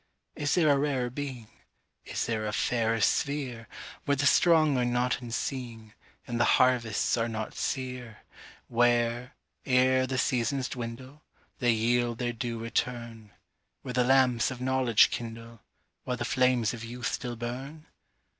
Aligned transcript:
Is 0.35 0.55
there 0.55 0.69
a 0.69 0.79
rarer 0.79 1.11
being, 1.11 1.45
Is 2.05 2.25
there 2.25 2.47
a 2.47 2.53
fairer 2.53 2.97
sphereWhere 2.97 3.67
the 4.07 4.25
strong 4.25 4.75
are 4.79 4.83
not 4.83 5.21
unseeing, 5.21 5.93
And 6.25 6.39
the 6.39 6.43
harvests 6.57 7.17
are 7.17 7.29
not 7.29 7.53
sere; 7.53 8.23
Where, 8.67 9.35
ere 9.63 10.07
the 10.07 10.17
seasons 10.17 10.69
dwindle, 10.69 11.21
They 11.59 11.73
yield 11.73 12.17
their 12.17 12.33
due 12.33 12.57
return; 12.57 13.29
Where 13.83 13.93
the 13.93 14.03
lamps 14.03 14.49
of 14.49 14.59
knowledge 14.59 15.11
kindleWhile 15.11 15.59
the 16.17 16.25
flames 16.25 16.73
of 16.73 16.83
youth 16.83 17.11
still 17.11 17.35
burn? 17.35 17.85